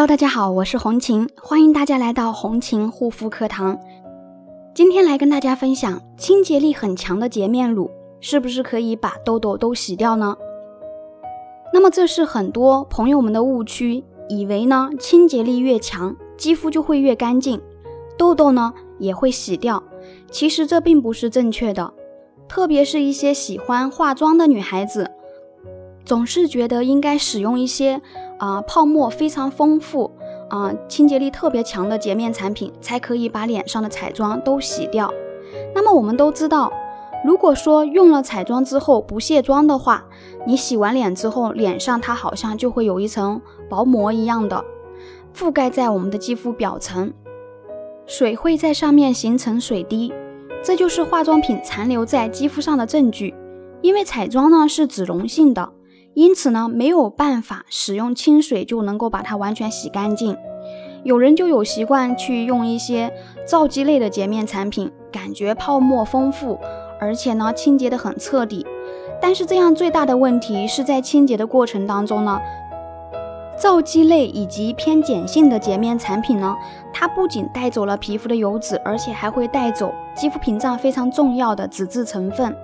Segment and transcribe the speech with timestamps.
[0.00, 3.78] Hello，大家好，我是红琴，欢迎大家来到红琴护肤课堂。
[4.72, 10.34] 今天来跟大家分享，清洁力很强的洁面乳是不是可以把痘痘都洗掉呢？
[11.74, 17.60] 那么这是很多朋友们的误区，以为呢清洁力越强，肌肤就会越干净，
[18.16, 19.82] 痘痘呢也会洗掉。
[20.30, 21.92] 其实这并不是正确的，
[22.48, 25.10] 特别是一些喜欢化妆的女孩子，
[26.10, 28.02] 总是觉得应该使用一些。
[28.38, 30.10] 啊，泡沫非常丰富，
[30.48, 35.12] 啊，清洁力特别强的洁面产品才可以把脸上的彩妆都洗掉。
[35.72, 36.72] 那么我们都知道，
[37.24, 40.04] 如果说用了彩妆之后不卸妆的话，
[40.44, 44.64] 你洗完脸之后，脸上它好像就会有一层薄膜一样的
[45.32, 47.12] 覆盖在我们的肌肤表层，
[48.06, 50.12] 水会在上面形成水滴，
[50.64, 53.32] 这就是化妆品残留在肌肤上的证据。
[53.82, 55.70] 因为彩妆呢是脂溶性的。
[56.14, 60.36] 因此呢，没有办法使用清水就能够把它完全洗干净。
[61.02, 63.10] 有人就有习惯去用一些
[63.46, 66.58] 皂基类的洁面产品，感觉泡沫丰富，
[67.00, 68.66] 而且呢清洁的很彻底。
[69.22, 72.38] 但是这样最大的问题是在清洁的过程当中呢，
[73.56, 76.54] 皂基类以及偏碱性的洁面产品呢，
[76.92, 82.54] 它不仅带走了皮肤的油脂，而且还会带走肌肤屏障非常重要的脂质成分。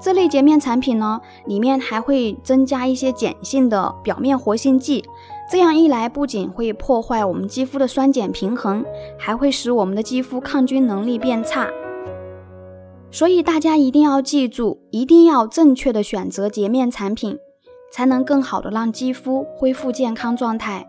[0.00, 5.04] 这类洁面产品呢，里面还会增加一些碱性的表面活性剂，
[5.50, 8.84] 这样一来，不仅会破坏我们肌肤的酸碱平衡，
[9.18, 11.68] 还会使我们的肌肤抗菌能力变差。
[13.10, 17.38] 所以大家一定要记住，一定要正确的选择洁面产品，
[17.92, 20.86] 才能更好的让肌肤恢复健康状态。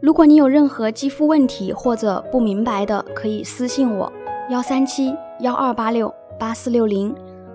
[0.00, 4.12] 如果你有任何肌肤问题或者不明白的，可以私信我：
[4.50, 7.14] 幺三七幺二八六八四六零。